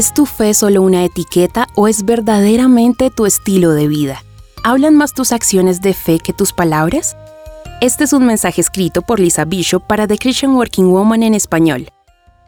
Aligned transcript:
¿Es 0.00 0.14
tu 0.14 0.24
fe 0.24 0.54
solo 0.54 0.80
una 0.80 1.04
etiqueta 1.04 1.66
o 1.76 1.86
es 1.86 2.06
verdaderamente 2.06 3.10
tu 3.10 3.26
estilo 3.26 3.72
de 3.72 3.86
vida? 3.86 4.24
¿Hablan 4.64 4.96
más 4.96 5.12
tus 5.12 5.30
acciones 5.30 5.82
de 5.82 5.92
fe 5.92 6.18
que 6.18 6.32
tus 6.32 6.54
palabras? 6.54 7.18
Este 7.82 8.04
es 8.04 8.14
un 8.14 8.24
mensaje 8.24 8.62
escrito 8.62 9.02
por 9.02 9.20
Lisa 9.20 9.44
Bishop 9.44 9.86
para 9.86 10.06
The 10.06 10.16
Christian 10.16 10.52
Working 10.52 10.90
Woman 10.90 11.22
en 11.22 11.34
español. 11.34 11.86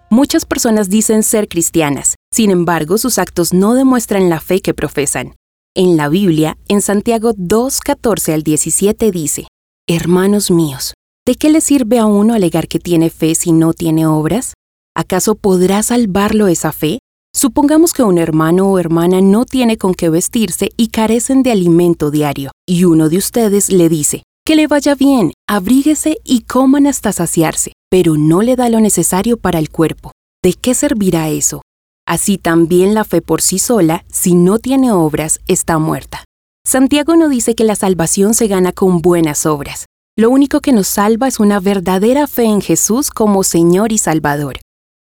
Muchas 0.09 0.47
personas 0.47 0.89
dicen 0.89 1.23
ser 1.23 1.47
cristianas, 1.47 2.15
sin 2.35 2.51
embargo 2.51 2.97
sus 2.97 3.19
actos 3.19 3.53
no 3.53 3.75
demuestran 3.75 4.31
la 4.31 4.41
fe 4.41 4.63
que 4.63 4.73
profesan. 4.73 5.35
En 5.75 5.99
la 5.99 6.09
Biblia, 6.09 6.57
en 6.69 6.81
Santiago 6.81 7.35
2, 7.37 7.81
14 7.81 8.33
al 8.33 8.45
17 8.45 9.11
dice, 9.11 9.47
Hermanos 9.87 10.51
míos, 10.51 10.95
¿de 11.27 11.35
qué 11.35 11.51
le 11.51 11.61
sirve 11.61 11.99
a 11.99 12.07
uno 12.07 12.33
alegar 12.33 12.67
que 12.67 12.79
tiene 12.79 13.11
fe 13.11 13.35
si 13.35 13.53
no 13.53 13.75
tiene 13.75 14.07
obras? 14.07 14.55
¿Acaso 14.97 15.35
podrá 15.35 15.83
salvarlo 15.83 16.47
esa 16.47 16.73
fe? 16.73 16.99
Supongamos 17.35 17.95
que 17.95 18.03
un 18.03 18.19
hermano 18.19 18.69
o 18.69 18.79
hermana 18.79 19.21
no 19.23 19.47
tiene 19.47 19.79
con 19.79 19.95
qué 19.95 20.11
vestirse 20.11 20.71
y 20.77 20.89
carecen 20.89 21.43
de 21.43 21.51
alimento 21.51 22.11
diario, 22.11 22.51
y 22.69 22.85
uno 22.85 23.09
de 23.09 23.17
ustedes 23.17 23.71
le 23.71 23.89
dice, 23.89 24.23
que 24.45 24.55
le 24.55 24.67
vaya 24.67 24.95
bien, 24.95 25.33
abríguese 25.49 26.19
y 26.25 26.43
coman 26.43 26.87
hasta 26.87 27.13
saciarse, 27.13 27.73
pero 27.91 28.17
no 28.17 28.43
le 28.43 28.55
da 28.55 28.69
lo 28.69 28.81
necesario 28.81 29.39
para 29.39 29.59
el 29.59 29.71
cuerpo. 29.71 30.13
¿De 30.43 30.53
qué 30.53 30.75
servirá 30.75 31.31
eso? 31.31 31.63
Así 32.07 32.37
también 32.37 32.95
la 32.95 33.05
fe 33.05 33.23
por 33.23 33.41
sí 33.41 33.59
sola, 33.59 34.05
si 34.13 34.35
no 34.35 34.59
tiene 34.59 34.93
obras, 34.93 35.41
está 35.47 35.79
muerta. 35.79 36.25
Santiago 36.67 37.17
no 37.17 37.29
dice 37.29 37.55
que 37.55 37.65
la 37.65 37.77
salvación 37.77 38.35
se 38.35 38.47
gana 38.47 38.73
con 38.73 39.01
buenas 39.01 39.47
obras. 39.47 39.87
Lo 40.19 40.29
único 40.29 40.61
que 40.61 40.73
nos 40.73 40.89
salva 40.89 41.29
es 41.29 41.41
una 41.41 41.61
verdadera 41.61 42.27
fe 42.27 42.45
en 42.45 42.61
Jesús 42.61 43.11
como 43.11 43.43
Señor 43.43 43.93
y 43.93 43.99
Salvador. 43.99 44.59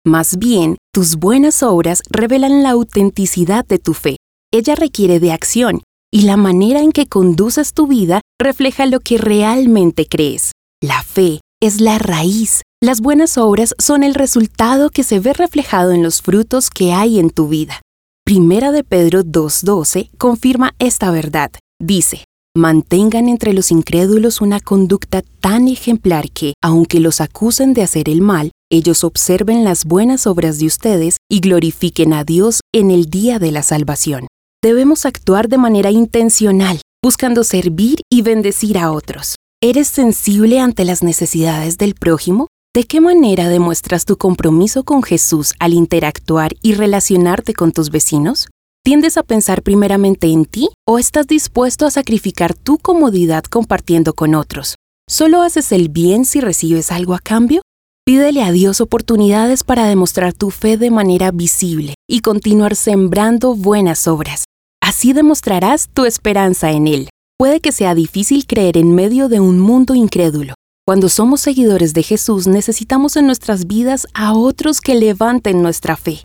Más 0.05 0.37
bien, 0.37 0.77
tus 0.95 1.17
buenas 1.17 1.61
obras 1.61 2.03
revelan 2.09 2.63
la 2.63 2.69
autenticidad 2.69 3.65
de 3.65 3.79
tu 3.79 3.93
fe. 3.93 4.15
Ella 4.53 4.75
requiere 4.75 5.19
de 5.19 5.33
acción, 5.33 5.81
y 6.09 6.21
la 6.21 6.37
manera 6.37 6.79
en 6.79 6.93
que 6.93 7.05
conduces 7.05 7.73
tu 7.73 7.85
vida 7.85 8.21
refleja 8.41 8.85
lo 8.85 9.01
que 9.01 9.17
realmente 9.17 10.05
crees. 10.05 10.53
La 10.81 11.03
fe 11.03 11.41
es 11.61 11.81
la 11.81 11.97
raíz, 11.97 12.61
las 12.81 13.01
buenas 13.01 13.37
obras 13.37 13.75
son 13.77 14.05
el 14.05 14.13
resultado 14.13 14.89
que 14.89 15.03
se 15.03 15.19
ve 15.19 15.33
reflejado 15.33 15.91
en 15.91 16.01
los 16.01 16.21
frutos 16.21 16.69
que 16.69 16.93
hay 16.93 17.19
en 17.19 17.29
tu 17.29 17.49
vida. 17.49 17.81
Primera 18.23 18.71
de 18.71 18.85
Pedro 18.85 19.25
2.12 19.25 20.11
confirma 20.17 20.75
esta 20.79 21.11
verdad. 21.11 21.51
Dice, 21.77 22.23
mantengan 22.55 23.27
entre 23.27 23.51
los 23.51 23.69
incrédulos 23.69 24.39
una 24.39 24.61
conducta 24.61 25.23
tan 25.41 25.67
ejemplar 25.67 26.31
que, 26.31 26.53
aunque 26.63 27.01
los 27.01 27.19
acusen 27.19 27.73
de 27.73 27.83
hacer 27.83 28.07
el 28.07 28.21
mal, 28.21 28.53
ellos 28.71 29.03
observen 29.03 29.63
las 29.63 29.85
buenas 29.85 30.25
obras 30.25 30.57
de 30.59 30.65
ustedes 30.65 31.17
y 31.29 31.39
glorifiquen 31.39 32.13
a 32.13 32.23
Dios 32.23 32.61
en 32.73 32.89
el 32.89 33.05
día 33.05 33.37
de 33.37 33.51
la 33.51 33.61
salvación. 33.61 34.27
Debemos 34.63 35.05
actuar 35.05 35.47
de 35.49 35.59
manera 35.59 35.91
intencional, 35.91 36.81
buscando 37.03 37.43
servir 37.43 38.01
y 38.11 38.23
bendecir 38.23 38.79
a 38.79 38.91
otros. 38.91 39.35
¿Eres 39.61 39.87
sensible 39.87 40.59
ante 40.59 40.85
las 40.85 41.03
necesidades 41.03 41.77
del 41.77 41.93
prójimo? 41.93 42.47
¿De 42.73 42.83
qué 42.85 42.99
manera 42.99 43.47
demuestras 43.47 44.05
tu 44.05 44.17
compromiso 44.17 44.83
con 44.83 45.03
Jesús 45.03 45.53
al 45.59 45.73
interactuar 45.73 46.55
y 46.61 46.73
relacionarte 46.73 47.53
con 47.53 47.71
tus 47.71 47.91
vecinos? 47.91 48.47
¿Tiendes 48.83 49.17
a 49.17 49.23
pensar 49.23 49.63
primeramente 49.63 50.27
en 50.27 50.45
ti 50.45 50.69
o 50.87 50.99
estás 50.99 51.27
dispuesto 51.27 51.85
a 51.85 51.91
sacrificar 51.91 52.53
tu 52.53 52.77
comodidad 52.77 53.43
compartiendo 53.43 54.13
con 54.13 54.35
otros? 54.35 54.75
¿Solo 55.07 55.41
haces 55.41 55.71
el 55.71 55.89
bien 55.89 56.25
si 56.25 56.41
recibes 56.41 56.91
algo 56.91 57.13
a 57.13 57.19
cambio? 57.19 57.61
Pídele 58.07 58.43
a 58.43 58.51
Dios 58.51 58.81
oportunidades 58.81 59.63
para 59.63 59.87
demostrar 59.87 60.31
tu 60.31 60.51
fe 60.51 60.77
de 60.77 60.91
manera 60.91 61.31
visible 61.31 61.95
y 62.07 62.19
continuar 62.19 62.75
sembrando 62.75 63.55
buenas 63.55 64.07
obras. 64.07 64.45
Así 64.79 65.11
demostrarás 65.11 65.89
tu 65.91 66.05
esperanza 66.05 66.69
en 66.69 66.85
Él. 66.85 67.09
Puede 67.35 67.61
que 67.61 67.71
sea 67.71 67.95
difícil 67.95 68.45
creer 68.45 68.77
en 68.77 68.93
medio 68.93 69.27
de 69.27 69.39
un 69.39 69.57
mundo 69.57 69.95
incrédulo, 69.95 70.53
cuando 70.85 71.09
somos 71.09 71.41
seguidores 71.41 71.95
de 71.95 72.03
Jesús 72.03 72.45
necesitamos 72.45 73.15
en 73.15 73.25
nuestras 73.25 73.65
vidas 73.65 74.05
a 74.13 74.35
otros 74.35 74.81
que 74.81 74.93
levanten 74.93 75.63
nuestra 75.63 75.97
fe. 75.97 76.23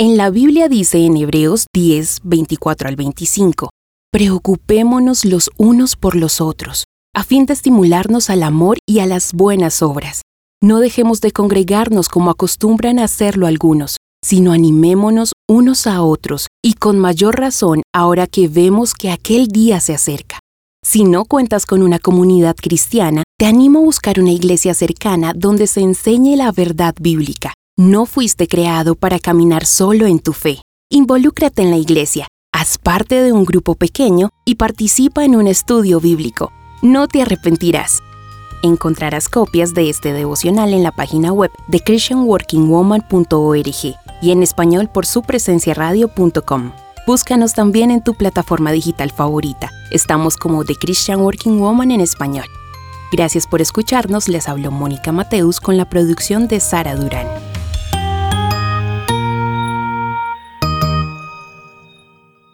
En 0.00 0.16
la 0.16 0.28
Biblia 0.28 0.68
dice 0.68 1.06
en 1.06 1.16
Hebreos 1.16 1.66
10, 1.72 2.22
24 2.24 2.88
al 2.88 2.96
25, 2.96 3.70
Preocupémonos 4.10 5.24
los 5.24 5.52
unos 5.56 5.94
por 5.94 6.16
los 6.16 6.40
otros, 6.40 6.82
a 7.14 7.22
fin 7.22 7.46
de 7.46 7.52
estimularnos 7.52 8.28
al 8.28 8.42
amor 8.42 8.78
y 8.88 8.98
a 8.98 9.06
las 9.06 9.32
buenas 9.34 9.82
obras. 9.82 10.21
No 10.62 10.78
dejemos 10.78 11.20
de 11.20 11.32
congregarnos 11.32 12.08
como 12.08 12.30
acostumbran 12.30 13.00
a 13.00 13.04
hacerlo 13.04 13.48
algunos, 13.48 13.96
sino 14.24 14.52
animémonos 14.52 15.32
unos 15.48 15.88
a 15.88 16.02
otros, 16.02 16.46
y 16.64 16.74
con 16.74 17.00
mayor 17.00 17.40
razón 17.40 17.82
ahora 17.92 18.28
que 18.28 18.46
vemos 18.46 18.94
que 18.94 19.10
aquel 19.10 19.48
día 19.48 19.80
se 19.80 19.92
acerca. 19.92 20.38
Si 20.86 21.02
no 21.02 21.24
cuentas 21.24 21.66
con 21.66 21.82
una 21.82 21.98
comunidad 21.98 22.54
cristiana, 22.54 23.24
te 23.40 23.46
animo 23.46 23.80
a 23.80 23.82
buscar 23.82 24.20
una 24.20 24.30
iglesia 24.30 24.72
cercana 24.72 25.32
donde 25.34 25.66
se 25.66 25.80
enseñe 25.80 26.36
la 26.36 26.52
verdad 26.52 26.94
bíblica. 27.00 27.54
No 27.76 28.06
fuiste 28.06 28.46
creado 28.46 28.94
para 28.94 29.18
caminar 29.18 29.66
solo 29.66 30.06
en 30.06 30.20
tu 30.20 30.32
fe. 30.32 30.62
Involúcrate 30.92 31.62
en 31.62 31.72
la 31.72 31.76
iglesia, 31.76 32.28
haz 32.54 32.78
parte 32.78 33.20
de 33.20 33.32
un 33.32 33.44
grupo 33.44 33.74
pequeño 33.74 34.28
y 34.44 34.54
participa 34.54 35.24
en 35.24 35.34
un 35.34 35.48
estudio 35.48 35.98
bíblico. 35.98 36.52
No 36.82 37.08
te 37.08 37.22
arrepentirás. 37.22 37.98
Encontrarás 38.62 39.28
copias 39.28 39.74
de 39.74 39.90
este 39.90 40.12
devocional 40.12 40.72
en 40.72 40.84
la 40.84 40.92
página 40.92 41.32
web 41.32 41.50
de 41.66 41.80
christianworkingwoman.org 41.80 43.96
y 44.22 44.30
en 44.30 44.44
español 44.44 44.88
por 44.88 45.04
su 45.04 45.22
presencia 45.22 45.74
radio.com. 45.74 46.70
Búscanos 47.04 47.54
también 47.54 47.90
en 47.90 48.04
tu 48.04 48.14
plataforma 48.14 48.70
digital 48.70 49.10
favorita. 49.10 49.72
Estamos 49.90 50.36
como 50.36 50.64
The 50.64 50.76
Christian 50.76 51.22
Working 51.22 51.58
Woman 51.58 51.90
en 51.90 52.00
español. 52.00 52.46
Gracias 53.10 53.48
por 53.48 53.60
escucharnos, 53.60 54.28
les 54.28 54.48
habló 54.48 54.70
Mónica 54.70 55.10
Mateus 55.10 55.58
con 55.58 55.76
la 55.76 55.86
producción 55.86 56.46
de 56.46 56.60
Sara 56.60 56.94
Durán. 56.94 57.26